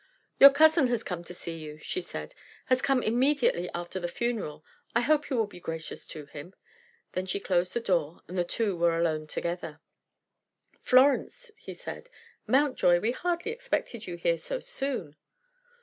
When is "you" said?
1.59-1.77, 5.29-5.37, 14.07-14.15